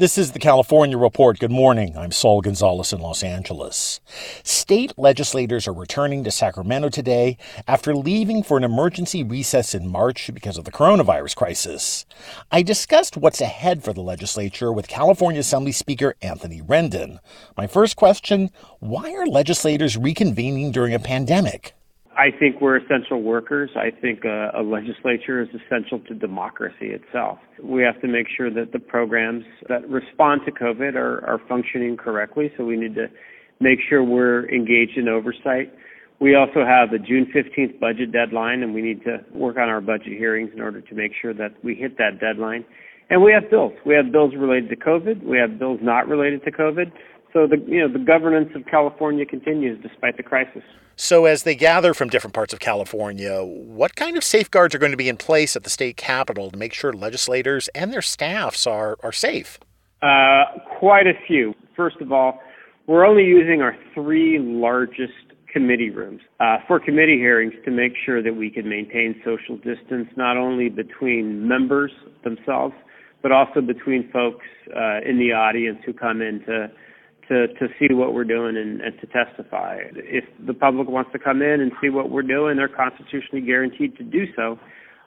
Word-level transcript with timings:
This 0.00 0.16
is 0.16 0.32
the 0.32 0.38
California 0.38 0.96
Report. 0.96 1.38
Good 1.38 1.50
morning. 1.50 1.94
I'm 1.94 2.10
Saul 2.10 2.40
Gonzalez 2.40 2.94
in 2.94 3.02
Los 3.02 3.22
Angeles. 3.22 4.00
State 4.42 4.94
legislators 4.96 5.68
are 5.68 5.74
returning 5.74 6.24
to 6.24 6.30
Sacramento 6.30 6.88
today 6.88 7.36
after 7.68 7.94
leaving 7.94 8.42
for 8.42 8.56
an 8.56 8.64
emergency 8.64 9.22
recess 9.22 9.74
in 9.74 9.86
March 9.86 10.30
because 10.32 10.56
of 10.56 10.64
the 10.64 10.72
coronavirus 10.72 11.36
crisis. 11.36 12.06
I 12.50 12.62
discussed 12.62 13.18
what's 13.18 13.42
ahead 13.42 13.84
for 13.84 13.92
the 13.92 14.00
legislature 14.00 14.72
with 14.72 14.88
California 14.88 15.40
Assembly 15.40 15.72
Speaker 15.72 16.14
Anthony 16.22 16.62
Rendon. 16.62 17.18
My 17.58 17.66
first 17.66 17.96
question 17.96 18.48
why 18.78 19.12
are 19.12 19.26
legislators 19.26 19.98
reconvening 19.98 20.72
during 20.72 20.94
a 20.94 20.98
pandemic? 20.98 21.74
I 22.16 22.30
think 22.36 22.60
we're 22.60 22.76
essential 22.76 23.22
workers. 23.22 23.70
I 23.76 23.90
think 23.90 24.24
a, 24.24 24.50
a, 24.54 24.62
legislature 24.62 25.40
is 25.42 25.48
essential 25.48 26.00
to 26.00 26.14
democracy 26.14 26.88
itself. 26.90 27.38
We 27.62 27.82
have 27.82 28.00
to 28.00 28.08
make 28.08 28.26
sure 28.36 28.50
that 28.50 28.72
the 28.72 28.80
programs 28.80 29.44
that 29.68 29.88
respond 29.88 30.42
to 30.46 30.52
COVID 30.52 30.96
are, 30.96 31.24
are 31.24 31.40
functioning 31.48 31.96
correctly, 31.96 32.50
so 32.56 32.64
we 32.64 32.76
need 32.76 32.96
to 32.96 33.06
make 33.60 33.78
sure 33.88 34.02
we're 34.02 34.48
engaged 34.48 34.98
in 34.98 35.08
oversight. 35.08 35.72
We 36.20 36.34
also 36.34 36.64
have 36.66 36.90
the 36.90 36.98
June 36.98 37.30
15th 37.34 37.78
budget 37.78 38.12
deadline, 38.12 38.62
and 38.62 38.74
we 38.74 38.82
need 38.82 39.02
to 39.04 39.24
work 39.32 39.56
on 39.56 39.68
our 39.68 39.80
budget 39.80 40.18
hearings 40.18 40.50
in 40.52 40.60
order 40.60 40.80
to 40.80 40.94
make 40.94 41.12
sure 41.20 41.32
that 41.34 41.54
we 41.62 41.74
hit 41.74 41.96
that 41.98 42.20
deadline. 42.20 42.64
And 43.08 43.22
we 43.22 43.32
have 43.32 43.50
bills. 43.50 43.72
We 43.86 43.94
have 43.94 44.12
bills 44.12 44.34
related 44.36 44.68
to 44.70 44.76
COVID. 44.76 45.24
We 45.24 45.38
have 45.38 45.58
bills 45.58 45.80
not 45.82 46.08
related 46.08 46.44
to 46.44 46.52
COVID. 46.52 46.92
So 47.32 47.46
the 47.46 47.58
you 47.66 47.80
know 47.80 47.92
the 47.92 47.98
governance 47.98 48.50
of 48.54 48.66
California 48.66 49.24
continues 49.24 49.80
despite 49.82 50.16
the 50.16 50.22
crisis. 50.22 50.62
So 50.96 51.24
as 51.24 51.44
they 51.44 51.54
gather 51.54 51.94
from 51.94 52.08
different 52.08 52.34
parts 52.34 52.52
of 52.52 52.60
California, 52.60 53.42
what 53.42 53.96
kind 53.96 54.16
of 54.16 54.24
safeguards 54.24 54.74
are 54.74 54.78
going 54.78 54.90
to 54.90 54.98
be 54.98 55.08
in 55.08 55.16
place 55.16 55.56
at 55.56 55.64
the 55.64 55.70
state 55.70 55.96
capitol 55.96 56.50
to 56.50 56.58
make 56.58 56.74
sure 56.74 56.92
legislators 56.92 57.68
and 57.68 57.92
their 57.92 58.02
staffs 58.02 58.66
are 58.66 58.98
are 59.02 59.12
safe? 59.12 59.58
Uh, 60.02 60.44
quite 60.78 61.06
a 61.06 61.14
few. 61.26 61.54
First 61.76 62.00
of 62.00 62.12
all, 62.12 62.40
we're 62.86 63.06
only 63.06 63.24
using 63.24 63.62
our 63.62 63.76
three 63.94 64.38
largest 64.38 65.12
committee 65.52 65.90
rooms 65.90 66.20
uh, 66.38 66.58
for 66.66 66.78
committee 66.78 67.18
hearings 67.18 67.52
to 67.64 67.70
make 67.70 67.92
sure 68.04 68.22
that 68.22 68.36
we 68.36 68.50
can 68.50 68.68
maintain 68.68 69.20
social 69.24 69.56
distance 69.56 70.08
not 70.16 70.36
only 70.36 70.68
between 70.68 71.46
members 71.46 71.90
themselves 72.22 72.74
but 73.22 73.32
also 73.32 73.60
between 73.60 74.10
folks 74.10 74.46
uh, 74.74 75.00
in 75.06 75.18
the 75.18 75.32
audience 75.32 75.78
who 75.84 75.92
come 75.92 76.22
in 76.22 76.40
to 76.46 76.70
to, 77.30 77.46
to 77.46 77.68
see 77.78 77.94
what 77.94 78.12
we're 78.12 78.24
doing 78.24 78.56
and, 78.56 78.80
and 78.80 79.00
to 79.00 79.06
testify. 79.06 79.78
If 79.94 80.24
the 80.44 80.52
public 80.52 80.88
wants 80.88 81.12
to 81.12 81.18
come 81.18 81.42
in 81.42 81.60
and 81.60 81.70
see 81.80 81.88
what 81.88 82.10
we're 82.10 82.22
doing, 82.22 82.56
they're 82.56 82.68
constitutionally 82.68 83.40
guaranteed 83.40 83.96
to 83.98 84.02
do 84.02 84.26
so, 84.34 84.58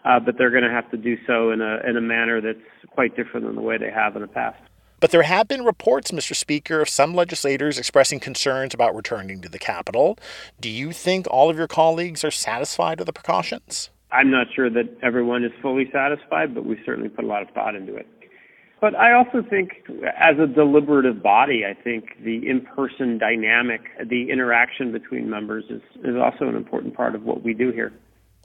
uh, 0.06 0.22
but 0.22 0.36
they're 0.38 0.50
going 0.50 0.64
to 0.64 0.70
have 0.70 0.90
to 0.92 0.98
do 0.98 1.18
so 1.28 1.52
in 1.52 1.62
a, 1.62 1.80
in 1.88 1.98
a 1.98 2.02
manner 2.02 2.40
that's 2.40 2.60
quite 2.92 3.16
different 3.18 3.46
than 3.46 3.56
the 3.56 3.62
way 3.62 3.78
they 3.78 3.92
have 3.92 4.16
in 4.16 4.22
the 4.22 4.28
past. 4.28 4.62
But 5.02 5.12
there 5.12 5.24
have 5.24 5.50
been 5.50 5.66
reports, 5.66 6.12
Mr. 6.12 6.34
Speaker, 6.34 6.80
of 6.80 6.88
some 6.88 7.14
legislators 7.14 7.78
expressing 7.78 8.22
concerns 8.22 8.74
about 8.74 8.96
returning 8.96 9.42
to 9.42 9.50
the 9.50 9.60
Capitol. 9.60 10.18
Do 10.62 10.70
you 10.70 10.94
think 10.94 11.28
all 11.30 11.50
of 11.50 11.58
your 11.58 11.68
colleagues 11.68 12.24
are 12.24 12.32
satisfied 12.32 13.00
with 13.00 13.08
the 13.08 13.14
precautions? 13.14 13.90
I'm 14.14 14.32
not 14.32 14.48
sure 14.56 14.70
that 14.70 14.98
everyone 15.02 15.44
is 15.44 15.52
fully 15.62 15.90
satisfied, 15.92 16.56
but 16.56 16.66
we 16.66 16.80
certainly 16.86 17.10
put 17.10 17.26
a 17.26 17.28
lot 17.28 17.42
of 17.42 17.50
thought 17.50 17.76
into 17.76 17.98
it. 17.98 18.08
But 18.84 18.96
I 18.96 19.14
also 19.14 19.42
think, 19.50 19.82
as 20.18 20.38
a 20.40 20.46
deliberative 20.46 21.24
body, 21.24 21.64
I 21.66 21.74
think 21.74 22.22
the 22.22 22.46
in-person 22.46 23.18
dynamic, 23.18 23.80
the 24.10 24.30
interaction 24.30 24.92
between 24.92 25.30
members, 25.30 25.64
is, 25.70 25.82
is 26.04 26.18
also 26.18 26.50
an 26.50 26.58
important 26.58 26.94
part 26.94 27.16
of 27.16 27.24
what 27.24 27.44
we 27.44 27.54
do 27.54 27.72
here. 27.72 27.94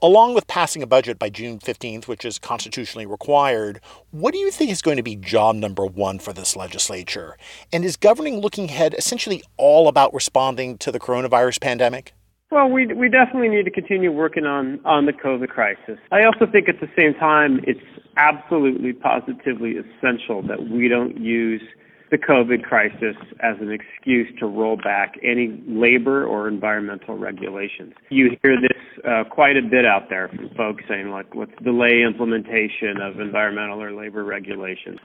Along 0.01 0.33
with 0.33 0.47
passing 0.47 0.81
a 0.81 0.87
budget 0.87 1.19
by 1.19 1.29
June 1.29 1.59
15th, 1.59 2.07
which 2.07 2.23
is 2.23 2.39
constitutionally 2.39 3.05
required, 3.05 3.81
what 4.11 4.31
do 4.31 4.39
you 4.39 4.49
think 4.49 4.71
is 4.71 4.81
going 4.81 4.95
to 4.95 5.03
be 5.03 5.17
job 5.17 5.57
number 5.57 5.85
one 5.85 6.19
for 6.19 6.31
this 6.31 6.55
legislature? 6.55 7.35
And 7.73 7.83
is 7.83 7.97
governing 7.97 8.39
looking 8.39 8.69
ahead 8.69 8.95
essentially 8.97 9.43
all 9.57 9.89
about 9.89 10.13
responding 10.13 10.77
to 10.77 10.89
the 10.89 11.01
coronavirus 11.01 11.59
pandemic? 11.59 12.13
Well, 12.51 12.67
we 12.67 12.87
we 12.87 13.09
definitely 13.09 13.49
need 13.49 13.65
to 13.65 13.71
continue 13.71 14.11
working 14.11 14.45
on 14.45 14.79
on 14.83 15.05
the 15.05 15.13
COVID 15.13 15.49
crisis. 15.49 15.99
I 16.11 16.23
also 16.23 16.47
think 16.51 16.67
at 16.67 16.79
the 16.79 16.89
same 16.97 17.13
time 17.13 17.59
it's 17.63 17.79
absolutely 18.17 18.93
positively 18.93 19.75
essential 19.77 20.41
that 20.47 20.67
we 20.69 20.87
don't 20.87 21.17
use 21.19 21.61
the 22.09 22.17
COVID 22.17 22.63
crisis 22.63 23.15
as 23.41 23.57
an 23.61 23.71
excuse 23.71 24.27
to 24.39 24.47
roll 24.47 24.77
back 24.77 25.13
any 25.23 25.61
labor 25.67 26.25
or 26.25 26.47
environmental 26.47 27.19
regulations. 27.19 27.93
You 28.09 28.35
hear 28.41 28.59
this 28.59 29.05
uh, 29.05 29.25
quite 29.29 29.55
a 29.55 29.61
bit 29.61 29.85
out 29.85 30.09
there 30.09 30.27
from 30.29 30.49
folks 30.57 30.83
saying, 30.89 31.11
like, 31.11 31.27
let's 31.35 31.51
delay 31.63 32.01
implementation 32.01 32.99
of 32.99 33.19
environmental 33.19 33.79
or 33.79 33.91
labor 33.91 34.23
regulations. 34.23 34.97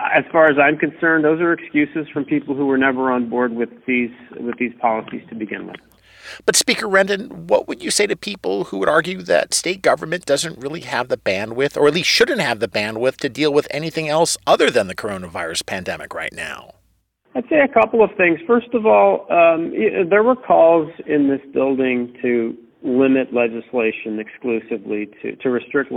As 0.00 0.24
far 0.32 0.46
as 0.46 0.58
I'm 0.60 0.76
concerned, 0.76 1.24
those 1.24 1.40
are 1.40 1.52
excuses 1.52 2.08
from 2.12 2.24
people 2.24 2.56
who 2.56 2.66
were 2.66 2.78
never 2.78 3.12
on 3.12 3.28
board 3.28 3.52
with 3.52 3.70
these 3.86 4.10
with 4.38 4.58
these 4.58 4.72
policies 4.80 5.22
to 5.28 5.36
begin 5.36 5.68
with. 5.68 5.76
But 6.46 6.56
Speaker 6.56 6.86
Rendon, 6.86 7.30
what 7.48 7.68
would 7.68 7.82
you 7.82 7.90
say 7.90 8.06
to 8.06 8.16
people 8.16 8.64
who 8.64 8.78
would 8.78 8.88
argue 8.88 9.22
that 9.22 9.54
state 9.54 9.82
government 9.82 10.26
doesn't 10.26 10.58
really 10.58 10.80
have 10.80 11.08
the 11.08 11.16
bandwidth, 11.16 11.76
or 11.76 11.88
at 11.88 11.94
least 11.94 12.08
shouldn't 12.08 12.40
have 12.40 12.60
the 12.60 12.68
bandwidth, 12.68 13.16
to 13.18 13.28
deal 13.28 13.52
with 13.52 13.66
anything 13.70 14.08
else 14.08 14.36
other 14.46 14.70
than 14.70 14.86
the 14.86 14.94
coronavirus 14.94 15.66
pandemic 15.66 16.14
right 16.14 16.32
now? 16.32 16.74
I'd 17.34 17.48
say 17.48 17.60
a 17.60 17.68
couple 17.68 18.02
of 18.02 18.10
things. 18.16 18.40
First 18.46 18.74
of 18.74 18.86
all, 18.86 19.26
um, 19.30 19.72
there 20.08 20.22
were 20.22 20.34
calls 20.34 20.90
in 21.06 21.28
this 21.28 21.40
building 21.52 22.16
to 22.22 22.56
limit 22.82 23.32
legislation 23.34 24.18
exclusively 24.18 25.08
to, 25.22 25.36
to 25.36 25.50
restrict 25.50 25.92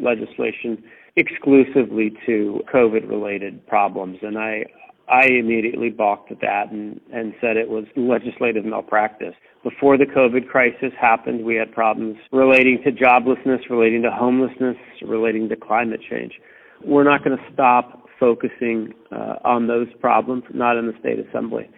legislation 0.00 0.82
exclusively 1.16 2.12
to 2.26 2.62
COVID 2.72 3.08
related 3.08 3.66
problems. 3.66 4.18
And 4.22 4.38
I, 4.38 4.66
I 5.10 5.26
immediately 5.26 5.90
balked 5.90 6.30
at 6.30 6.40
that 6.40 6.70
and, 6.70 7.00
and 7.12 7.34
said 7.40 7.56
it 7.56 7.68
was 7.68 7.84
legislative 7.96 8.64
malpractice. 8.64 9.34
Before 9.64 9.96
the 9.96 10.04
COVID 10.04 10.48
crisis 10.48 10.92
happened, 11.00 11.44
we 11.44 11.56
had 11.56 11.72
problems 11.72 12.16
relating 12.32 12.80
to 12.84 12.92
joblessness, 12.92 13.68
relating 13.70 14.02
to 14.02 14.10
homelessness, 14.10 14.76
relating 15.02 15.48
to 15.48 15.56
climate 15.56 16.00
change. 16.08 16.32
We're 16.84 17.04
not 17.04 17.24
going 17.24 17.36
to 17.36 17.44
stop 17.52 18.08
focusing 18.20 18.94
uh, 19.10 19.36
on 19.44 19.66
those 19.66 19.88
problems, 20.00 20.44
not 20.52 20.76
in 20.76 20.86
the 20.86 20.94
state 21.00 21.18
assembly. 21.18 21.70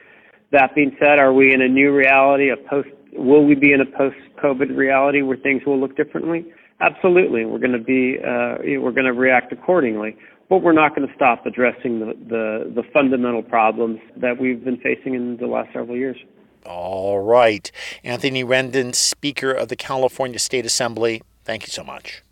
That 0.53 0.75
being 0.75 0.97
said, 0.99 1.19
are 1.19 1.33
we 1.33 1.55
in 1.55 1.63
a 1.63 1.69
new 1.69 1.95
reality, 1.95 2.51
a 2.51 2.57
post, 2.69 2.89
will 3.13 3.45
we 3.45 3.55
be 3.55 3.73
in 3.73 3.81
a 3.81 3.87
post-COVID 3.87 4.77
reality 4.77 5.23
where 5.23 5.37
things 5.37 5.63
will 5.67 5.79
look 5.79 5.97
differently? 5.97 6.47
Absolutely. 6.81 7.45
We're 7.45 7.59
going 7.59 7.73
to 7.73 7.79
be, 7.79 8.17
uh, 8.19 8.57
we're 8.81 8.93
going 8.93 9.05
to 9.05 9.13
react 9.13 9.53
accordingly. 9.53 10.17
But 10.51 10.63
we're 10.63 10.73
not 10.73 10.95
going 10.95 11.09
to 11.09 11.15
stop 11.15 11.47
addressing 11.47 12.01
the, 12.01 12.07
the, 12.29 12.73
the 12.75 12.83
fundamental 12.93 13.43
problems 13.43 14.01
that 14.17 14.39
we've 14.39 14.63
been 14.63 14.77
facing 14.79 15.15
in 15.15 15.37
the 15.39 15.47
last 15.47 15.73
several 15.73 15.97
years. 15.97 16.19
All 16.67 17.21
right. 17.21 17.71
Anthony 18.05 18.45
Rendon, 18.45 18.95
Speaker 18.95 19.53
of 19.53 19.69
the 19.69 19.77
California 19.77 20.41
State 20.41 20.67
Assembly, 20.67 21.23
thank 21.45 21.63
you 21.63 21.71
so 21.71 21.85
much. 21.85 22.23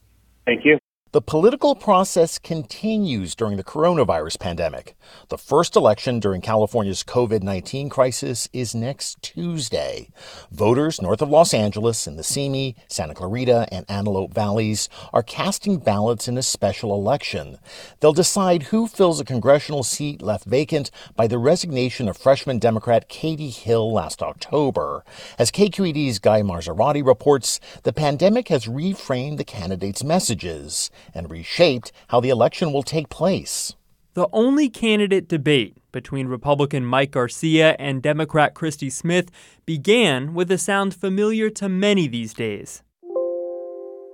Thank 0.44 0.64
you. 0.64 0.77
The 1.10 1.22
political 1.22 1.74
process 1.74 2.38
continues 2.38 3.34
during 3.34 3.56
the 3.56 3.64
coronavirus 3.64 4.38
pandemic. 4.38 4.94
The 5.30 5.38
first 5.38 5.74
election 5.74 6.20
during 6.20 6.42
California's 6.42 7.02
COVID 7.02 7.42
19 7.42 7.88
crisis 7.88 8.46
is 8.52 8.74
next 8.74 9.22
Tuesday. 9.22 10.10
Voters 10.50 11.00
north 11.00 11.22
of 11.22 11.30
Los 11.30 11.54
Angeles 11.54 12.06
in 12.06 12.16
the 12.16 12.22
Simi, 12.22 12.76
Santa 12.88 13.14
Clarita, 13.14 13.66
and 13.72 13.86
Antelope 13.88 14.34
valleys 14.34 14.90
are 15.14 15.22
casting 15.22 15.78
ballots 15.78 16.28
in 16.28 16.36
a 16.36 16.42
special 16.42 16.94
election. 16.94 17.56
They'll 18.00 18.12
decide 18.12 18.64
who 18.64 18.86
fills 18.86 19.18
a 19.18 19.24
congressional 19.24 19.84
seat 19.84 20.20
left 20.20 20.44
vacant 20.44 20.90
by 21.16 21.26
the 21.26 21.38
resignation 21.38 22.06
of 22.10 22.18
freshman 22.18 22.58
Democrat 22.58 23.08
Katie 23.08 23.48
Hill 23.48 23.90
last 23.90 24.22
October. 24.22 25.06
As 25.38 25.50
KQED's 25.50 26.18
Guy 26.18 26.42
Marzorati 26.42 27.02
reports, 27.02 27.60
the 27.84 27.94
pandemic 27.94 28.48
has 28.48 28.66
reframed 28.66 29.38
the 29.38 29.44
candidates' 29.44 30.04
messages 30.04 30.90
and 31.14 31.30
reshaped 31.30 31.92
how 32.08 32.20
the 32.20 32.30
election 32.30 32.72
will 32.72 32.82
take 32.82 33.08
place. 33.08 33.74
The 34.14 34.28
only 34.32 34.68
candidate 34.68 35.28
debate 35.28 35.76
between 35.92 36.26
Republican 36.26 36.84
Mike 36.84 37.12
Garcia 37.12 37.76
and 37.78 38.02
Democrat 38.02 38.54
Christy 38.54 38.90
Smith 38.90 39.30
began 39.64 40.34
with 40.34 40.50
a 40.50 40.58
sound 40.58 40.94
familiar 40.94 41.50
to 41.50 41.68
many 41.68 42.08
these 42.08 42.34
days. 42.34 42.82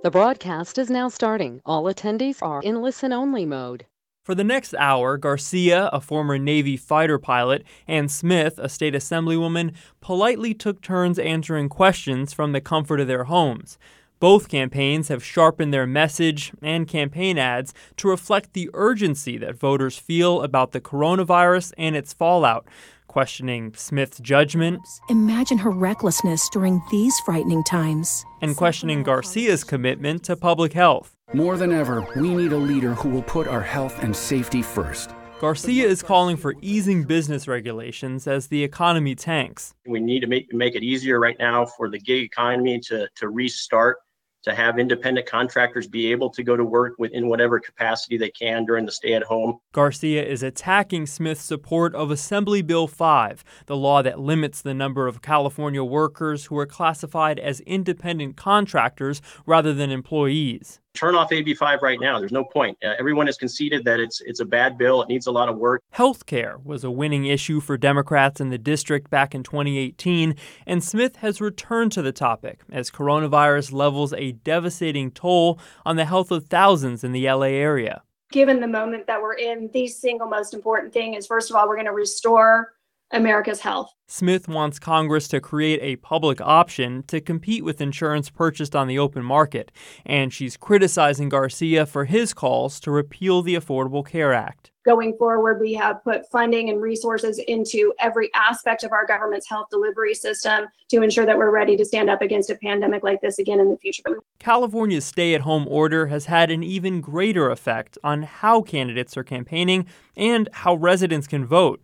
The 0.02 0.10
broadcast 0.10 0.76
is 0.76 0.90
now 0.90 1.08
starting. 1.08 1.62
All 1.64 1.84
attendees 1.84 2.42
are 2.42 2.60
in 2.60 2.82
listen 2.82 3.12
only 3.12 3.46
mode. 3.46 3.86
For 4.24 4.34
the 4.34 4.44
next 4.44 4.74
hour, 4.78 5.16
Garcia, 5.16 5.88
a 5.92 6.00
former 6.00 6.38
Navy 6.38 6.76
fighter 6.76 7.18
pilot, 7.18 7.62
and 7.86 8.10
Smith, 8.10 8.58
a 8.58 8.68
state 8.68 8.94
assemblywoman, 8.94 9.74
politely 10.00 10.54
took 10.54 10.80
turns 10.80 11.18
answering 11.18 11.68
questions 11.68 12.32
from 12.32 12.52
the 12.52 12.60
comfort 12.60 13.00
of 13.00 13.06
their 13.06 13.24
homes. 13.24 13.78
Both 14.24 14.48
campaigns 14.48 15.08
have 15.08 15.22
sharpened 15.22 15.74
their 15.74 15.86
message 15.86 16.50
and 16.62 16.88
campaign 16.88 17.36
ads 17.36 17.74
to 17.98 18.08
reflect 18.08 18.54
the 18.54 18.70
urgency 18.72 19.36
that 19.36 19.54
voters 19.54 19.98
feel 19.98 20.40
about 20.40 20.72
the 20.72 20.80
coronavirus 20.80 21.74
and 21.76 21.94
its 21.94 22.14
fallout, 22.14 22.66
questioning 23.06 23.74
Smith's 23.74 24.20
judgment. 24.20 24.80
Imagine 25.10 25.58
her 25.58 25.68
recklessness 25.68 26.48
during 26.54 26.80
these 26.90 27.14
frightening 27.26 27.62
times. 27.64 28.24
And 28.40 28.56
questioning 28.56 29.02
Garcia's 29.02 29.62
commitment 29.62 30.22
to 30.22 30.36
public 30.36 30.72
health. 30.72 31.14
More 31.34 31.58
than 31.58 31.70
ever, 31.70 32.06
we 32.16 32.34
need 32.34 32.52
a 32.52 32.56
leader 32.56 32.94
who 32.94 33.10
will 33.10 33.24
put 33.24 33.46
our 33.46 33.60
health 33.60 34.02
and 34.02 34.16
safety 34.16 34.62
first. 34.62 35.10
Garcia 35.38 35.86
is 35.86 36.02
calling 36.02 36.38
for 36.38 36.54
easing 36.62 37.04
business 37.04 37.46
regulations 37.46 38.26
as 38.26 38.46
the 38.46 38.64
economy 38.64 39.14
tanks. 39.14 39.74
We 39.86 40.00
need 40.00 40.20
to 40.20 40.26
make, 40.26 40.50
make 40.54 40.74
it 40.74 40.82
easier 40.82 41.20
right 41.20 41.36
now 41.38 41.66
for 41.66 41.90
the 41.90 41.98
gig 41.98 42.22
economy 42.22 42.80
to, 42.86 43.06
to 43.16 43.28
restart 43.28 43.98
to 44.44 44.54
have 44.54 44.78
independent 44.78 45.26
contractors 45.26 45.86
be 45.86 46.10
able 46.10 46.30
to 46.30 46.42
go 46.42 46.56
to 46.56 46.64
work 46.64 46.94
within 46.98 47.28
whatever 47.28 47.58
capacity 47.58 48.16
they 48.16 48.30
can 48.30 48.64
during 48.64 48.86
the 48.86 48.92
stay 48.92 49.14
at 49.14 49.22
home. 49.22 49.58
Garcia 49.72 50.24
is 50.24 50.42
attacking 50.42 51.06
Smith's 51.06 51.42
support 51.42 51.94
of 51.94 52.10
Assembly 52.10 52.62
Bill 52.62 52.86
5, 52.86 53.44
the 53.66 53.76
law 53.76 54.02
that 54.02 54.20
limits 54.20 54.62
the 54.62 54.74
number 54.74 55.06
of 55.06 55.22
California 55.22 55.82
workers 55.82 56.46
who 56.46 56.58
are 56.58 56.66
classified 56.66 57.38
as 57.38 57.60
independent 57.60 58.36
contractors 58.36 59.20
rather 59.46 59.72
than 59.72 59.90
employees 59.90 60.80
turn 60.94 61.14
off 61.14 61.30
AB5 61.30 61.82
right 61.82 62.00
now. 62.00 62.18
There's 62.18 62.32
no 62.32 62.44
point. 62.44 62.78
Uh, 62.82 62.94
everyone 62.98 63.26
has 63.26 63.36
conceded 63.36 63.84
that 63.84 64.00
it's 64.00 64.20
it's 64.22 64.40
a 64.40 64.44
bad 64.44 64.78
bill. 64.78 65.02
It 65.02 65.08
needs 65.08 65.26
a 65.26 65.32
lot 65.32 65.48
of 65.48 65.58
work. 65.58 65.82
Healthcare 65.94 66.64
was 66.64 66.84
a 66.84 66.90
winning 66.90 67.26
issue 67.26 67.60
for 67.60 67.76
Democrats 67.76 68.40
in 68.40 68.50
the 68.50 68.58
district 68.58 69.10
back 69.10 69.34
in 69.34 69.42
2018, 69.42 70.36
and 70.66 70.82
Smith 70.82 71.16
has 71.16 71.40
returned 71.40 71.92
to 71.92 72.02
the 72.02 72.12
topic 72.12 72.60
as 72.72 72.90
coronavirus 72.90 73.72
levels 73.72 74.14
a 74.14 74.32
devastating 74.32 75.10
toll 75.10 75.58
on 75.84 75.96
the 75.96 76.04
health 76.04 76.30
of 76.30 76.46
thousands 76.46 77.04
in 77.04 77.12
the 77.12 77.28
LA 77.28 77.46
area. 77.46 78.02
Given 78.30 78.60
the 78.60 78.66
moment 78.66 79.06
that 79.06 79.20
we're 79.20 79.34
in, 79.34 79.70
the 79.72 79.86
single 79.86 80.28
most 80.28 80.54
important 80.54 80.92
thing 80.92 81.14
is 81.14 81.26
first 81.26 81.50
of 81.50 81.56
all, 81.56 81.68
we're 81.68 81.76
going 81.76 81.86
to 81.86 81.92
restore 81.92 82.72
America's 83.14 83.60
health. 83.60 83.94
Smith 84.06 84.48
wants 84.48 84.78
Congress 84.78 85.28
to 85.28 85.40
create 85.40 85.80
a 85.82 85.96
public 85.96 86.40
option 86.40 87.02
to 87.04 87.20
compete 87.20 87.64
with 87.64 87.80
insurance 87.80 88.28
purchased 88.28 88.76
on 88.76 88.86
the 88.86 88.98
open 88.98 89.24
market, 89.24 89.72
and 90.04 90.32
she's 90.32 90.56
criticizing 90.56 91.28
Garcia 91.28 91.86
for 91.86 92.04
his 92.04 92.34
calls 92.34 92.78
to 92.80 92.90
repeal 92.90 93.40
the 93.40 93.54
Affordable 93.54 94.06
Care 94.06 94.34
Act. 94.34 94.72
Going 94.84 95.16
forward, 95.16 95.60
we 95.60 95.72
have 95.74 96.04
put 96.04 96.30
funding 96.30 96.68
and 96.68 96.82
resources 96.82 97.38
into 97.48 97.94
every 97.98 98.30
aspect 98.34 98.84
of 98.84 98.92
our 98.92 99.06
government's 99.06 99.48
health 99.48 99.68
delivery 99.70 100.14
system 100.14 100.66
to 100.90 101.00
ensure 101.00 101.24
that 101.24 101.38
we're 101.38 101.50
ready 101.50 101.74
to 101.78 101.84
stand 101.86 102.10
up 102.10 102.20
against 102.20 102.50
a 102.50 102.56
pandemic 102.56 103.02
like 103.02 103.22
this 103.22 103.38
again 103.38 103.60
in 103.60 103.70
the 103.70 103.78
future. 103.78 104.02
California's 104.38 105.06
stay 105.06 105.34
at 105.34 105.40
home 105.40 105.66
order 105.68 106.08
has 106.08 106.26
had 106.26 106.50
an 106.50 106.62
even 106.62 107.00
greater 107.00 107.50
effect 107.50 107.96
on 108.04 108.24
how 108.24 108.60
candidates 108.60 109.16
are 109.16 109.24
campaigning 109.24 109.86
and 110.14 110.50
how 110.52 110.74
residents 110.74 111.26
can 111.26 111.46
vote. 111.46 111.82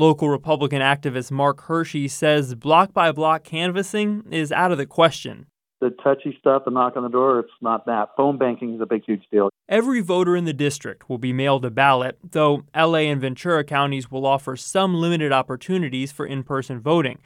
Local 0.00 0.28
Republican 0.28 0.80
activist 0.80 1.32
Mark 1.32 1.62
Hershey 1.62 2.06
says 2.06 2.54
block 2.54 2.92
by 2.92 3.10
block 3.10 3.42
canvassing 3.42 4.22
is 4.30 4.52
out 4.52 4.70
of 4.70 4.78
the 4.78 4.86
question. 4.86 5.46
The 5.80 5.90
touchy 5.90 6.36
stuff, 6.38 6.62
the 6.64 6.70
knock 6.70 6.96
on 6.96 7.02
the 7.02 7.08
door, 7.08 7.40
it's 7.40 7.50
not 7.60 7.84
that. 7.86 8.10
Phone 8.16 8.38
banking 8.38 8.74
is 8.74 8.80
a 8.80 8.86
big, 8.86 9.02
huge 9.04 9.24
deal. 9.32 9.48
Every 9.68 10.00
voter 10.00 10.36
in 10.36 10.44
the 10.44 10.52
district 10.52 11.10
will 11.10 11.18
be 11.18 11.32
mailed 11.32 11.64
a 11.64 11.70
ballot, 11.72 12.16
though 12.30 12.62
LA 12.76 13.10
and 13.10 13.20
Ventura 13.20 13.64
counties 13.64 14.08
will 14.08 14.24
offer 14.24 14.54
some 14.54 14.94
limited 14.94 15.32
opportunities 15.32 16.12
for 16.12 16.24
in 16.24 16.44
person 16.44 16.78
voting. 16.78 17.18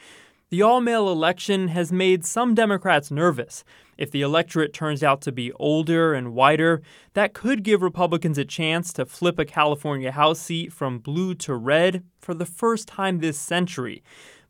The 0.49 0.63
all 0.63 0.81
mail 0.81 1.11
election 1.11 1.69
has 1.69 1.93
made 1.93 2.25
some 2.25 2.55
Democrats 2.55 3.11
nervous. 3.11 3.65
If 3.99 4.11
the 4.11 4.23
electorate 4.23 4.73
turns 4.73 5.03
out 5.03 5.21
to 5.23 5.33
be 5.33 5.53
older 5.53 6.15
and 6.15 6.35
whiter, 6.35 6.83
that 7.15 7.35
could 7.35 7.62
give 7.62 7.83
Republicans 7.83 8.39
a 8.39 8.44
chance 8.44 8.93
to 8.94 9.05
flip 9.05 9.39
a 9.39 9.44
California 9.44 10.12
House 10.12 10.41
seat 10.41 10.73
from 10.73 10.99
blue 10.99 11.35
to 11.37 11.55
red 11.55 12.03
for 12.19 12.35
the 12.35 12.47
first 12.47 12.89
time 12.89 13.19
this 13.19 13.39
century. 13.39 14.03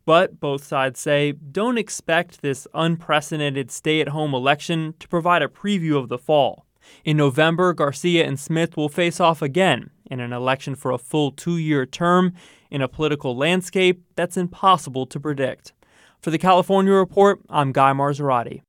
But 0.04 0.40
both 0.40 0.64
sides 0.64 1.00
say 1.00 1.32
don't 1.32 1.78
expect 1.78 2.42
this 2.42 2.66
unprecedented 2.74 3.70
stay 3.70 4.00
at 4.00 4.08
home 4.08 4.34
election 4.34 4.94
to 4.98 5.08
provide 5.08 5.42
a 5.42 5.48
preview 5.48 5.96
of 5.96 6.08
the 6.08 6.18
fall. 6.18 6.66
In 7.04 7.16
November, 7.16 7.72
Garcia 7.72 8.26
and 8.26 8.38
Smith 8.38 8.76
will 8.76 8.88
face 8.88 9.20
off 9.20 9.42
again 9.42 9.90
in 10.10 10.20
an 10.20 10.32
election 10.32 10.74
for 10.74 10.90
a 10.90 10.98
full 10.98 11.30
two 11.30 11.56
year 11.56 11.86
term 11.86 12.32
in 12.70 12.82
a 12.82 12.88
political 12.88 13.36
landscape 13.36 14.02
that's 14.16 14.36
impossible 14.36 15.06
to 15.06 15.20
predict. 15.20 15.72
For 16.20 16.30
the 16.30 16.38
California 16.38 16.92
Report, 16.92 17.40
I'm 17.48 17.72
Guy 17.72 17.92
Marzorati. 17.92 18.62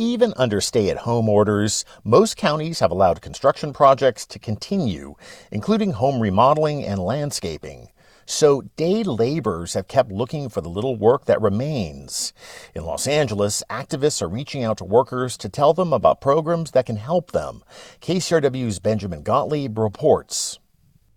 Even 0.00 0.32
under 0.36 0.60
stay 0.60 0.90
at 0.90 0.98
home 0.98 1.28
orders, 1.28 1.84
most 2.04 2.36
counties 2.36 2.78
have 2.78 2.92
allowed 2.92 3.20
construction 3.20 3.72
projects 3.72 4.24
to 4.26 4.38
continue, 4.38 5.16
including 5.50 5.90
home 5.90 6.20
remodeling 6.20 6.84
and 6.84 7.00
landscaping. 7.00 7.88
So 8.24 8.62
day 8.76 9.02
laborers 9.02 9.74
have 9.74 9.88
kept 9.88 10.12
looking 10.12 10.50
for 10.50 10.60
the 10.60 10.68
little 10.68 10.94
work 10.94 11.24
that 11.24 11.42
remains. 11.42 12.32
In 12.76 12.84
Los 12.84 13.08
Angeles, 13.08 13.64
activists 13.68 14.22
are 14.22 14.28
reaching 14.28 14.62
out 14.62 14.78
to 14.78 14.84
workers 14.84 15.36
to 15.38 15.48
tell 15.48 15.74
them 15.74 15.92
about 15.92 16.20
programs 16.20 16.70
that 16.70 16.86
can 16.86 16.98
help 16.98 17.32
them. 17.32 17.64
KCRW's 18.00 18.78
Benjamin 18.78 19.24
Gottlieb 19.24 19.76
reports. 19.76 20.60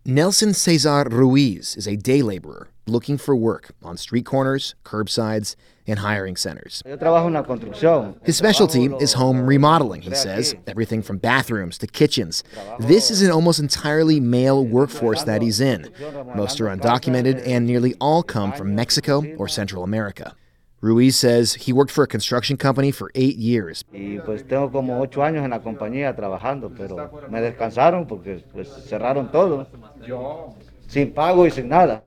Nelson 0.08 0.56
Cesar 0.56 1.04
Ruiz 1.04 1.76
is 1.76 1.88
a 1.88 1.98
day 1.98 2.24
laborer 2.24 2.72
looking 2.88 3.18
for 3.18 3.36
work 3.36 3.72
on 3.84 3.96
street 3.96 4.26
corners, 4.26 4.74
curbsides, 4.84 5.56
and 5.88 6.00
hiring 6.00 6.36
centers. 6.36 6.82
His 8.24 8.38
specialty 8.38 8.86
is 9.00 9.14
home 9.14 9.46
remodeling, 9.46 10.02
he 10.02 10.14
says, 10.14 10.56
everything 10.68 11.02
from 11.02 11.18
bathrooms 11.18 11.78
to 11.80 11.88
kitchens. 11.88 12.44
This 12.80 13.12
is 13.12 13.22
an 13.22 13.32
almost 13.32 13.60
entirely 13.60 14.20
male 14.20 14.66
workforce 14.66 15.24
that 15.24 15.42
he's 15.42 15.60
in. 15.60 15.90
Most 16.36 16.62
are 16.62 16.66
undocumented, 16.66 17.46
and 17.46 17.66
nearly 17.66 17.96
all 18.00 18.24
come 18.24 18.54
from 18.54 18.76
Mexico 18.76 19.24
or 19.38 19.48
Central 19.48 19.84
America. 19.84 20.36
Ruiz 20.82 21.16
says 21.16 21.54
he 21.54 21.72
worked 21.72 21.92
for 21.92 22.04
a 22.04 22.08
construction 22.08 22.58
company 22.58 22.90
for 22.90 23.12
eight 23.14 23.38
years. 23.38 23.84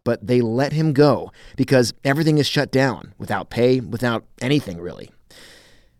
But 0.04 0.26
they 0.26 0.40
let 0.40 0.72
him 0.72 0.92
go 0.92 1.32
because 1.56 1.94
everything 2.04 2.38
is 2.38 2.46
shut 2.46 2.70
down, 2.70 3.14
without 3.18 3.48
pay, 3.48 3.80
without 3.80 4.24
anything 4.40 4.78
really. 4.78 5.10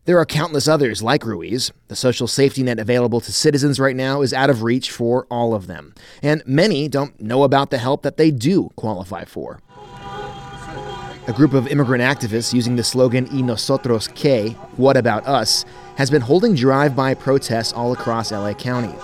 There 0.04 0.18
are 0.18 0.26
countless 0.26 0.68
others 0.68 1.02
like 1.02 1.24
Ruiz. 1.24 1.72
The 1.88 1.96
social 1.96 2.26
safety 2.26 2.62
net 2.62 2.78
available 2.78 3.22
to 3.22 3.32
citizens 3.32 3.80
right 3.80 3.96
now 3.96 4.20
is 4.20 4.34
out 4.34 4.50
of 4.50 4.62
reach 4.62 4.90
for 4.90 5.26
all 5.30 5.54
of 5.54 5.66
them. 5.66 5.94
And 6.22 6.42
many 6.44 6.88
don't 6.88 7.18
know 7.18 7.42
about 7.42 7.70
the 7.70 7.78
help 7.78 8.02
that 8.02 8.18
they 8.18 8.30
do 8.30 8.68
qualify 8.76 9.24
for. 9.24 9.60
A 11.26 11.32
group 11.32 11.54
of 11.54 11.68
immigrant 11.68 12.02
activists 12.02 12.52
using 12.52 12.76
the 12.76 12.84
slogan 12.84 13.26
Y 13.32 13.40
Nosotros 13.40 14.08
Que, 14.08 14.50
What 14.76 14.98
About 14.98 15.26
Us, 15.26 15.64
has 15.96 16.10
been 16.10 16.20
holding 16.20 16.54
drive 16.54 16.94
by 16.94 17.14
protests 17.14 17.72
all 17.72 17.94
across 17.94 18.30
LA 18.30 18.52
County. 18.52 18.94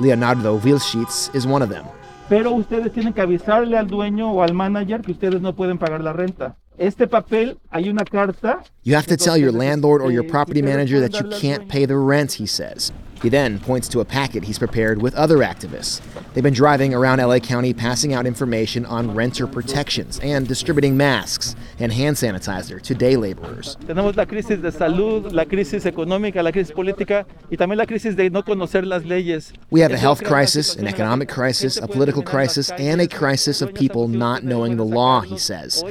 Leonardo 0.00 0.58
Vilchis 0.58 1.32
is 1.32 1.46
one 1.46 1.62
of 1.62 1.68
them. 1.68 1.86
Pero 2.30 2.52
ustedes 2.52 2.92
tienen 2.92 3.12
que 3.12 3.20
avisarle 3.20 3.76
al 3.76 3.88
dueño 3.88 4.30
o 4.30 4.44
al 4.44 4.54
manager 4.54 5.02
que 5.02 5.10
ustedes 5.10 5.40
no 5.40 5.52
pueden 5.56 5.78
pagar 5.78 6.00
la 6.00 6.12
renta. 6.12 6.56
Este 6.78 7.08
papel, 7.08 7.58
hay 7.70 7.88
una 7.88 8.04
carta. 8.04 8.62
You 8.84 8.94
have 8.94 9.08
to 9.08 9.16
tell 9.16 9.36
your 9.36 9.50
landlord 9.50 10.00
or 10.00 10.12
your 10.12 10.22
property 10.22 10.62
manager 10.62 11.00
that 11.00 11.20
you 11.20 11.28
can't 11.40 11.68
pay 11.68 11.86
the 11.86 11.96
rent, 11.96 12.34
he 12.34 12.46
says. 12.46 12.92
He 13.20 13.28
then 13.28 13.58
points 13.58 13.88
to 13.88 14.00
a 14.00 14.04
packet 14.04 14.44
he's 14.44 14.60
prepared 14.60 15.02
with 15.02 15.12
other 15.16 15.38
activists. 15.38 16.00
They've 16.32 16.44
been 16.44 16.54
driving 16.54 16.94
around 16.94 17.18
LA 17.18 17.40
County 17.40 17.74
passing 17.74 18.14
out 18.14 18.26
information 18.26 18.86
on 18.86 19.12
renter 19.12 19.48
protections 19.48 20.20
and 20.22 20.46
distributing 20.46 20.96
masks 20.96 21.56
and 21.80 21.92
hand 21.92 22.16
sanitizer 22.16 22.80
to 22.80 22.94
day 22.94 23.16
laborers. 23.16 23.76
Tenemos 23.86 24.16
la 24.16 24.26
crisis 24.26 24.60
de 24.60 24.70
salud, 24.70 25.32
la 25.32 25.44
crisis 25.44 25.86
económica, 25.86 26.42
la 26.42 26.52
crisis 26.52 26.72
política 26.72 27.26
y 27.50 27.56
también 27.56 27.78
la 27.78 27.86
crisis 27.86 28.14
de 28.16 28.30
no 28.30 28.42
conocer 28.42 28.86
las 28.86 29.04
leyes. 29.04 29.52
We 29.70 29.80
have 29.80 29.92
a 29.92 29.98
health 29.98 30.22
crisis, 30.22 30.76
an 30.76 30.86
economic 30.86 31.28
crisis, 31.28 31.78
a 31.78 31.88
political 31.88 32.22
crisis, 32.22 32.70
and 32.72 33.00
a 33.00 33.08
crisis 33.08 33.62
of 33.62 33.74
people 33.74 34.08
not 34.08 34.44
knowing 34.44 34.76
the 34.76 34.84
law, 34.84 35.22
he 35.22 35.38
says. 35.38 35.82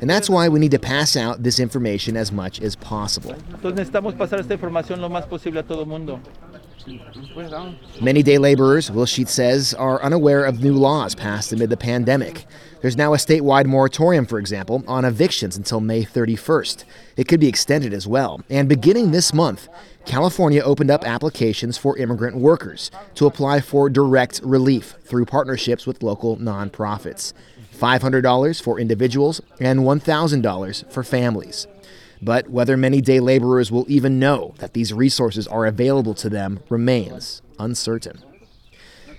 And 0.00 0.08
that's 0.08 0.30
why 0.30 0.48
we 0.48 0.58
need 0.58 0.72
to 0.72 0.78
pass 0.78 1.16
out 1.16 1.42
this 1.42 1.60
information 1.60 2.16
as 2.16 2.32
much 2.32 2.60
as 2.60 2.76
possible. 2.76 3.34
Entonces 3.50 3.74
necesitamos 3.74 4.14
pasar 4.14 4.40
esta 4.40 4.54
información 4.54 5.00
lo 5.00 5.08
más 5.08 5.26
posible 5.26 5.60
a 5.60 5.62
todo 5.62 5.84
mundo. 5.84 6.20
Many 8.00 8.22
day 8.22 8.36
laborers, 8.36 8.90
Vilchis 8.90 9.28
says, 9.28 9.72
are 9.74 10.02
unaware 10.02 10.44
of 10.44 10.62
new 10.62 10.74
laws 10.74 11.14
passed 11.14 11.52
amid 11.52 11.70
the 11.70 11.76
pandemic. 11.76 12.44
There's 12.84 12.98
now 12.98 13.14
a 13.14 13.16
statewide 13.16 13.64
moratorium, 13.64 14.26
for 14.26 14.38
example, 14.38 14.84
on 14.86 15.06
evictions 15.06 15.56
until 15.56 15.80
May 15.80 16.04
31st. 16.04 16.84
It 17.16 17.26
could 17.26 17.40
be 17.40 17.48
extended 17.48 17.94
as 17.94 18.06
well. 18.06 18.42
And 18.50 18.68
beginning 18.68 19.10
this 19.10 19.32
month, 19.32 19.68
California 20.04 20.60
opened 20.60 20.90
up 20.90 21.02
applications 21.02 21.78
for 21.78 21.96
immigrant 21.96 22.36
workers 22.36 22.90
to 23.14 23.24
apply 23.24 23.62
for 23.62 23.88
direct 23.88 24.42
relief 24.44 24.96
through 25.00 25.24
partnerships 25.24 25.86
with 25.86 26.02
local 26.02 26.36
nonprofits. 26.36 27.32
$500 27.74 28.60
for 28.60 28.78
individuals 28.78 29.40
and 29.58 29.80
$1,000 29.80 30.92
for 30.92 31.02
families. 31.02 31.66
But 32.20 32.50
whether 32.50 32.76
many 32.76 33.00
day 33.00 33.18
laborers 33.18 33.72
will 33.72 33.86
even 33.88 34.18
know 34.18 34.52
that 34.58 34.74
these 34.74 34.92
resources 34.92 35.46
are 35.46 35.64
available 35.64 36.12
to 36.16 36.28
them 36.28 36.60
remains 36.68 37.40
uncertain. 37.58 38.22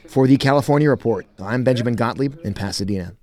For 0.07 0.27
the 0.27 0.37
California 0.37 0.87
Report, 0.87 1.25
I'm 1.39 1.63
Benjamin 1.63 1.95
Gottlieb 1.95 2.37
in 2.43 2.53
Pasadena. 2.53 3.13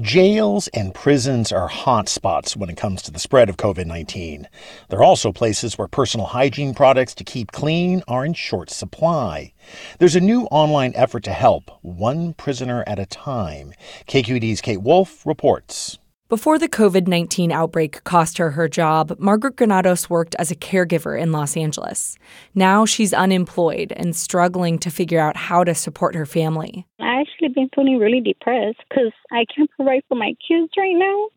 Jails 0.00 0.68
and 0.68 0.94
prisons 0.94 1.52
are 1.52 1.68
hot 1.68 2.08
spots 2.08 2.56
when 2.56 2.70
it 2.70 2.78
comes 2.78 3.02
to 3.02 3.10
the 3.10 3.18
spread 3.18 3.50
of 3.50 3.58
COVID 3.58 3.84
19. 3.84 4.48
They're 4.88 5.02
also 5.02 5.32
places 5.32 5.76
where 5.76 5.86
personal 5.86 6.28
hygiene 6.28 6.72
products 6.72 7.14
to 7.16 7.24
keep 7.24 7.52
clean 7.52 8.02
are 8.08 8.24
in 8.24 8.32
short 8.32 8.70
supply. 8.70 9.52
There's 9.98 10.16
a 10.16 10.20
new 10.20 10.44
online 10.44 10.94
effort 10.94 11.24
to 11.24 11.32
help, 11.34 11.70
one 11.82 12.32
prisoner 12.32 12.82
at 12.86 12.98
a 12.98 13.04
time. 13.04 13.74
KQED's 14.08 14.62
Kate 14.62 14.80
Wolf 14.80 15.26
reports. 15.26 15.98
Before 16.32 16.58
the 16.58 16.66
COVID 16.66 17.08
19 17.08 17.52
outbreak 17.52 18.04
cost 18.04 18.38
her 18.38 18.52
her 18.52 18.66
job, 18.66 19.14
Margaret 19.18 19.54
Granados 19.54 20.08
worked 20.08 20.34
as 20.38 20.50
a 20.50 20.56
caregiver 20.56 21.20
in 21.20 21.30
Los 21.30 21.58
Angeles. 21.58 22.16
Now 22.54 22.86
she's 22.86 23.12
unemployed 23.12 23.92
and 23.94 24.16
struggling 24.16 24.78
to 24.78 24.88
figure 24.88 25.20
out 25.20 25.36
how 25.36 25.62
to 25.62 25.74
support 25.74 26.14
her 26.14 26.24
family. 26.24 26.86
I 26.98 27.20
actually 27.20 27.48
been 27.48 27.68
feeling 27.74 27.98
really 27.98 28.22
depressed 28.22 28.80
because 28.88 29.12
I 29.30 29.44
can't 29.54 29.68
provide 29.72 30.04
for 30.08 30.14
my 30.14 30.32
kids 30.48 30.72
right 30.78 30.96
now. 30.96 31.28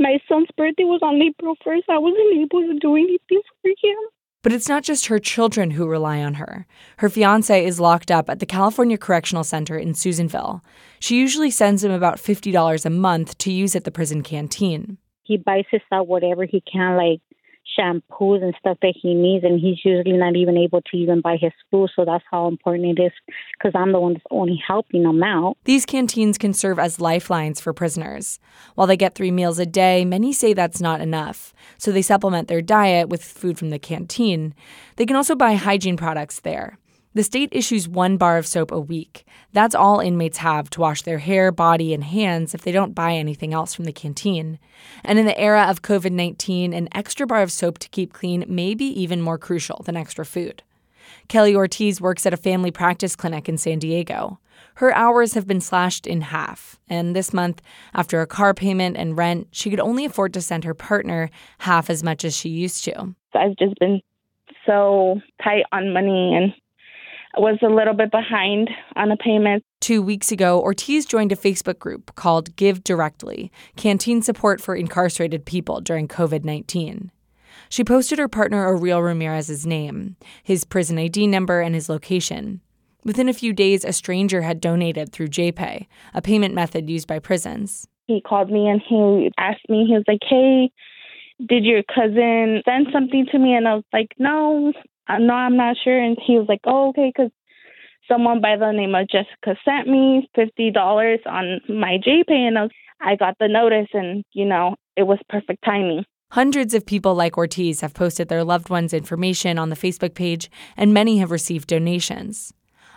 My 0.00 0.18
son's 0.28 0.48
birthday 0.56 0.82
was 0.82 0.98
on 1.00 1.22
April 1.22 1.54
1st. 1.64 1.84
I 1.88 1.98
wasn't 1.98 2.34
able 2.34 2.62
to 2.62 2.76
do 2.80 2.96
anything 2.96 3.40
for 3.62 3.68
him. 3.68 3.98
But 4.44 4.52
it's 4.52 4.68
not 4.68 4.84
just 4.84 5.06
her 5.06 5.18
children 5.18 5.70
who 5.70 5.88
rely 5.88 6.22
on 6.22 6.34
her. 6.34 6.66
Her 6.98 7.08
fiance 7.08 7.64
is 7.64 7.80
locked 7.80 8.10
up 8.10 8.28
at 8.28 8.40
the 8.40 8.46
California 8.46 8.98
Correctional 8.98 9.42
Center 9.42 9.78
in 9.78 9.94
Susanville. 9.94 10.62
She 11.00 11.18
usually 11.18 11.50
sends 11.50 11.82
him 11.82 11.90
about 11.90 12.18
$50 12.18 12.84
a 12.84 12.90
month 12.90 13.38
to 13.38 13.50
use 13.50 13.74
at 13.74 13.84
the 13.84 13.90
prison 13.90 14.22
canteen. 14.22 14.98
He 15.22 15.38
buys 15.38 15.64
himself 15.70 16.06
whatever 16.06 16.44
he 16.44 16.60
can, 16.60 16.98
like 16.98 17.22
shampoos 17.78 18.42
and 18.42 18.54
stuff 18.58 18.78
that 18.82 18.94
he 19.00 19.14
needs, 19.14 19.44
and 19.44 19.60
he's 19.60 19.84
usually 19.84 20.16
not 20.16 20.36
even 20.36 20.56
able 20.56 20.80
to 20.82 20.96
even 20.96 21.20
buy 21.20 21.36
his 21.40 21.52
food. 21.70 21.90
So 21.94 22.04
that's 22.04 22.24
how 22.30 22.48
important 22.48 22.98
it 22.98 23.02
is 23.02 23.12
because 23.58 23.72
I'm 23.74 23.92
the 23.92 24.00
one 24.00 24.14
that's 24.14 24.24
only 24.30 24.62
helping 24.66 25.02
him 25.02 25.22
out. 25.22 25.56
These 25.64 25.86
canteens 25.86 26.38
can 26.38 26.54
serve 26.54 26.78
as 26.78 27.00
lifelines 27.00 27.60
for 27.60 27.72
prisoners. 27.72 28.38
While 28.74 28.86
they 28.86 28.96
get 28.96 29.14
three 29.14 29.30
meals 29.30 29.58
a 29.58 29.66
day, 29.66 30.04
many 30.04 30.32
say 30.32 30.52
that's 30.52 30.80
not 30.80 31.00
enough. 31.00 31.52
So 31.78 31.92
they 31.92 32.02
supplement 32.02 32.48
their 32.48 32.62
diet 32.62 33.08
with 33.08 33.24
food 33.24 33.58
from 33.58 33.70
the 33.70 33.78
canteen. 33.78 34.54
They 34.96 35.06
can 35.06 35.16
also 35.16 35.34
buy 35.34 35.54
hygiene 35.54 35.96
products 35.96 36.40
there. 36.40 36.78
The 37.14 37.22
state 37.22 37.50
issues 37.52 37.88
one 37.88 38.16
bar 38.16 38.38
of 38.38 38.46
soap 38.46 38.72
a 38.72 38.80
week. 38.80 39.24
That's 39.52 39.76
all 39.76 40.00
inmates 40.00 40.38
have 40.38 40.68
to 40.70 40.80
wash 40.80 41.02
their 41.02 41.18
hair, 41.18 41.52
body, 41.52 41.94
and 41.94 42.02
hands 42.02 42.54
if 42.54 42.62
they 42.62 42.72
don't 42.72 42.94
buy 42.94 43.12
anything 43.12 43.54
else 43.54 43.72
from 43.72 43.84
the 43.84 43.92
canteen. 43.92 44.58
And 45.04 45.16
in 45.16 45.24
the 45.24 45.38
era 45.38 45.66
of 45.68 45.82
COVID 45.82 46.10
19, 46.10 46.72
an 46.72 46.88
extra 46.90 47.24
bar 47.24 47.42
of 47.42 47.52
soap 47.52 47.78
to 47.78 47.88
keep 47.88 48.12
clean 48.12 48.44
may 48.48 48.74
be 48.74 48.86
even 48.86 49.20
more 49.20 49.38
crucial 49.38 49.82
than 49.84 49.96
extra 49.96 50.26
food. 50.26 50.64
Kelly 51.28 51.54
Ortiz 51.54 52.00
works 52.00 52.26
at 52.26 52.34
a 52.34 52.36
family 52.36 52.72
practice 52.72 53.14
clinic 53.14 53.48
in 53.48 53.58
San 53.58 53.78
Diego. 53.78 54.40
Her 54.76 54.92
hours 54.92 55.34
have 55.34 55.46
been 55.46 55.60
slashed 55.60 56.08
in 56.08 56.20
half, 56.20 56.80
and 56.88 57.14
this 57.14 57.32
month, 57.32 57.62
after 57.94 58.22
a 58.22 58.26
car 58.26 58.54
payment 58.54 58.96
and 58.96 59.16
rent, 59.16 59.46
she 59.52 59.70
could 59.70 59.78
only 59.78 60.04
afford 60.04 60.34
to 60.34 60.40
send 60.40 60.64
her 60.64 60.74
partner 60.74 61.30
half 61.58 61.90
as 61.90 62.02
much 62.02 62.24
as 62.24 62.36
she 62.36 62.48
used 62.48 62.82
to. 62.84 63.14
I've 63.34 63.56
just 63.56 63.78
been 63.78 64.00
so 64.66 65.20
tight 65.42 65.64
on 65.70 65.92
money 65.92 66.34
and 66.34 66.52
was 67.36 67.58
a 67.62 67.68
little 67.68 67.94
bit 67.94 68.10
behind 68.10 68.70
on 68.96 69.10
a 69.10 69.16
payment. 69.16 69.64
Two 69.80 70.02
weeks 70.02 70.32
ago, 70.32 70.60
Ortiz 70.60 71.06
joined 71.06 71.32
a 71.32 71.36
Facebook 71.36 71.78
group 71.78 72.14
called 72.14 72.54
Give 72.56 72.82
Directly 72.82 73.52
Canteen 73.76 74.22
Support 74.22 74.60
for 74.60 74.74
Incarcerated 74.74 75.44
People 75.44 75.80
during 75.80 76.08
COVID 76.08 76.44
19. 76.44 77.10
She 77.68 77.84
posted 77.84 78.18
her 78.18 78.28
partner 78.28 78.66
Ariel 78.66 79.02
Ramirez's 79.02 79.66
name, 79.66 80.16
his 80.42 80.64
prison 80.64 80.98
ID 80.98 81.26
number, 81.26 81.60
and 81.60 81.74
his 81.74 81.88
location. 81.88 82.60
Within 83.04 83.28
a 83.28 83.34
few 83.34 83.52
days, 83.52 83.84
a 83.84 83.92
stranger 83.92 84.42
had 84.42 84.60
donated 84.60 85.12
through 85.12 85.28
JPay, 85.28 85.86
a 86.14 86.22
payment 86.22 86.54
method 86.54 86.88
used 86.88 87.06
by 87.06 87.18
prisons. 87.18 87.86
He 88.06 88.20
called 88.20 88.50
me 88.50 88.68
and 88.68 88.80
he 88.86 89.30
asked 89.38 89.68
me, 89.68 89.86
he 89.86 89.94
was 89.94 90.04
like, 90.08 90.20
Hey, 90.28 90.70
did 91.46 91.64
your 91.64 91.82
cousin 91.82 92.62
send 92.64 92.88
something 92.92 93.26
to 93.32 93.38
me? 93.38 93.54
And 93.54 93.68
I 93.68 93.74
was 93.74 93.84
like, 93.92 94.12
No, 94.18 94.72
Uh, 95.08 95.18
no, 95.18 95.34
I'm 95.34 95.56
not 95.56 95.76
sure. 95.82 95.98
And 95.98 96.16
he 96.24 96.38
was 96.38 96.46
like, 96.48 96.60
oh, 96.64 96.90
okay, 96.90 97.12
because 97.14 97.30
someone 98.08 98.40
by 98.40 98.56
the 98.56 98.72
name 98.72 98.94
of 98.94 99.08
Jessica 99.08 99.58
sent 99.64 99.88
me 99.88 100.28
$50 100.36 101.26
on 101.26 101.60
my 101.68 101.98
JPay. 101.98 102.30
And 102.30 102.58
I, 102.58 102.62
was, 102.62 102.70
I 103.00 103.16
got 103.16 103.36
the 103.38 103.48
notice, 103.48 103.88
and, 103.92 104.24
you 104.32 104.44
know, 104.44 104.76
it 104.96 105.04
was 105.04 105.18
perfect 105.28 105.64
timing. 105.64 106.04
Hundreds 106.30 106.74
of 106.74 106.86
people 106.86 107.14
like 107.14 107.38
Ortiz 107.38 107.80
have 107.80 107.94
posted 107.94 108.28
their 108.28 108.42
loved 108.44 108.68
ones' 108.68 108.92
information 108.92 109.58
on 109.58 109.68
the 109.68 109.76
Facebook 109.76 110.14
page, 110.14 110.50
and 110.76 110.92
many 110.92 111.18
have 111.18 111.30
received 111.30 111.68
donations. 111.68 112.52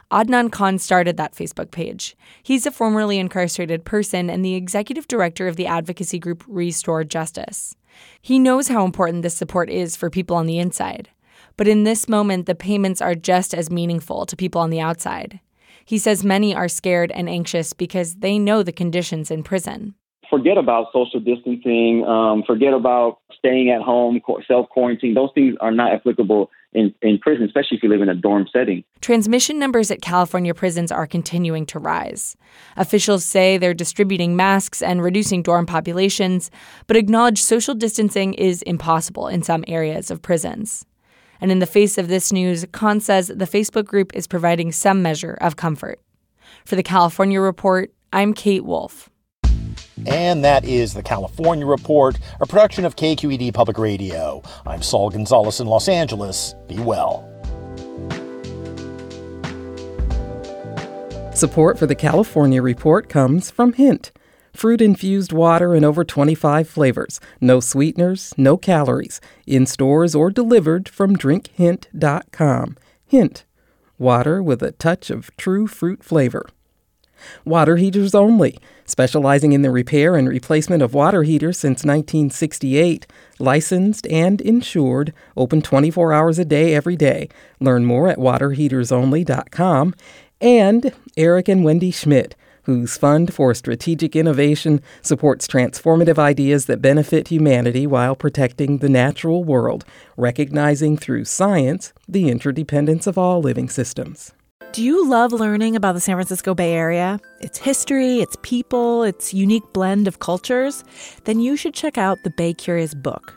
Adnan 0.09 0.51
Khan 0.51 0.79
started 0.79 1.17
that 1.17 1.35
Facebook 1.35 1.69
page. 1.69 2.15
He's 2.41 2.65
a 2.65 2.71
formerly 2.71 3.19
incarcerated 3.19 3.83
person 3.83 4.29
and 4.29 4.43
the 4.43 4.55
executive 4.55 5.07
director 5.07 5.49
of 5.49 5.57
the 5.57 5.67
advocacy 5.67 6.17
group 6.17 6.45
Restore 6.47 7.03
Justice. 7.03 7.75
He 8.21 8.39
knows 8.39 8.69
how 8.69 8.85
important 8.85 9.21
this 9.21 9.35
support 9.35 9.69
is 9.69 9.97
for 9.97 10.09
people 10.09 10.37
on 10.37 10.45
the 10.45 10.59
inside. 10.59 11.09
But 11.57 11.67
in 11.67 11.83
this 11.83 12.07
moment, 12.07 12.45
the 12.45 12.55
payments 12.55 13.01
are 13.01 13.15
just 13.15 13.53
as 13.53 13.69
meaningful 13.69 14.25
to 14.27 14.35
people 14.35 14.61
on 14.61 14.69
the 14.69 14.79
outside. 14.79 15.39
He 15.85 15.97
says 15.97 16.23
many 16.23 16.53
are 16.53 16.67
scared 16.67 17.11
and 17.11 17.27
anxious 17.27 17.73
because 17.73 18.15
they 18.15 18.37
know 18.37 18.61
the 18.61 18.71
conditions 18.71 19.31
in 19.31 19.43
prison. 19.43 19.95
Forget 20.29 20.57
about 20.57 20.87
social 20.91 21.21
distancing, 21.21 22.03
um, 22.05 22.43
forget 22.45 22.73
about 22.73 23.19
staying 23.37 23.69
at 23.69 23.81
home, 23.81 24.19
self 24.45 24.67
quarantine. 24.67 25.13
Those 25.13 25.29
things 25.33 25.55
are 25.61 25.71
not 25.71 25.93
applicable 25.93 26.51
in, 26.73 26.93
in 27.01 27.17
prison, 27.17 27.45
especially 27.45 27.77
if 27.77 27.83
you 27.83 27.89
live 27.89 28.01
in 28.01 28.09
a 28.09 28.15
dorm 28.15 28.45
setting. 28.51 28.83
Transmission 28.99 29.57
numbers 29.57 29.89
at 29.89 30.01
California 30.01 30.53
prisons 30.53 30.91
are 30.91 31.07
continuing 31.07 31.65
to 31.67 31.79
rise. 31.79 32.35
Officials 32.75 33.23
say 33.23 33.57
they're 33.57 33.73
distributing 33.73 34.35
masks 34.35 34.81
and 34.81 35.01
reducing 35.01 35.41
dorm 35.41 35.65
populations, 35.65 36.51
but 36.87 36.97
acknowledge 36.97 37.41
social 37.41 37.73
distancing 37.73 38.33
is 38.33 38.61
impossible 38.63 39.29
in 39.29 39.41
some 39.41 39.63
areas 39.67 40.11
of 40.11 40.21
prisons. 40.21 40.85
And 41.41 41.51
in 41.51 41.59
the 41.59 41.65
face 41.65 41.97
of 41.97 42.07
this 42.07 42.31
news, 42.31 42.65
Khan 42.71 42.99
says 42.99 43.27
the 43.27 43.45
Facebook 43.45 43.85
group 43.85 44.15
is 44.15 44.27
providing 44.27 44.71
some 44.71 45.01
measure 45.01 45.37
of 45.41 45.55
comfort. 45.55 45.99
For 46.65 46.75
the 46.75 46.83
California 46.83 47.39
Report, 47.39 47.91
I'm 48.11 48.33
Kate 48.33 48.65
Wolf. 48.65 49.09
And 50.05 50.43
that 50.43 50.63
is 50.63 50.93
the 50.93 51.03
California 51.03 51.65
Report, 51.65 52.17
a 52.39 52.45
production 52.45 52.85
of 52.85 52.95
KQED 52.95 53.53
Public 53.53 53.77
Radio. 53.77 54.43
I'm 54.65 54.81
Saul 54.81 55.09
Gonzalez 55.09 55.59
in 55.59 55.67
Los 55.67 55.87
Angeles. 55.87 56.55
Be 56.67 56.79
well. 56.79 57.27
Support 61.33 61.77
for 61.77 61.85
the 61.85 61.95
California 61.95 62.61
Report 62.61 63.09
comes 63.09 63.51
from 63.51 63.73
Hint 63.73 64.11
fruit 64.57 64.81
infused 64.81 65.31
water 65.31 65.75
in 65.75 65.85
over 65.85 66.03
25 66.03 66.67
flavors, 66.67 67.19
no 67.39 67.59
sweeteners, 67.59 68.33
no 68.37 68.57
calories, 68.57 69.21
in 69.45 69.67
stores 69.67 70.15
or 70.15 70.31
delivered 70.31 70.89
from 70.89 71.15
drinkhint.com. 71.15 72.75
Hint, 73.05 73.45
water 73.99 74.41
with 74.41 74.63
a 74.63 74.71
touch 74.71 75.11
of 75.11 75.29
true 75.37 75.67
fruit 75.67 76.03
flavor. 76.03 76.47
Water 77.45 77.77
heaters 77.77 78.15
only, 78.15 78.57
specializing 78.85 79.51
in 79.51 79.61
the 79.61 79.69
repair 79.69 80.15
and 80.15 80.27
replacement 80.27 80.81
of 80.81 80.95
water 80.95 81.21
heaters 81.21 81.59
since 81.59 81.83
1968, 81.83 83.05
licensed 83.37 84.07
and 84.07 84.41
insured, 84.41 85.13
open 85.35 85.61
24 85.61 86.13
hours 86.13 86.39
a 86.39 86.45
day 86.45 86.73
every 86.73 86.95
day. 86.95 87.29
Learn 87.59 87.85
more 87.85 88.07
at 88.07 88.17
waterheatersonly.com. 88.17 89.93
And 90.41 90.93
Eric 91.15 91.47
and 91.47 91.63
Wendy 91.63 91.91
Schmidt, 91.91 92.35
whose 92.67 92.97
Fund 92.97 93.33
for 93.33 93.53
Strategic 93.53 94.13
Innovation 94.13 94.81
supports 95.01 95.47
transformative 95.47 96.19
ideas 96.19 96.65
that 96.65 96.81
benefit 96.81 97.29
humanity 97.29 97.87
while 97.87 98.13
protecting 98.13 98.79
the 98.79 98.89
natural 98.89 99.45
world, 99.45 99.85
recognizing 100.17 100.97
through 100.97 101.23
science 101.23 101.93
the 102.09 102.27
interdependence 102.27 103.07
of 103.07 103.17
all 103.17 103.39
living 103.39 103.69
systems. 103.69 104.33
Do 104.73 104.83
you 104.83 105.07
love 105.07 105.31
learning 105.31 105.77
about 105.77 105.93
the 105.93 106.01
San 106.01 106.17
Francisco 106.17 106.53
Bay 106.53 106.73
Area? 106.73 107.21
Its 107.39 107.57
history, 107.57 108.19
its 108.19 108.35
people, 108.41 109.03
its 109.03 109.33
unique 109.33 109.71
blend 109.71 110.05
of 110.05 110.19
cultures? 110.19 110.83
Then 111.23 111.39
you 111.39 111.55
should 111.55 111.73
check 111.73 111.97
out 111.97 112.17
the 112.25 112.31
Bay 112.31 112.53
Curious 112.53 112.93
book. 112.93 113.36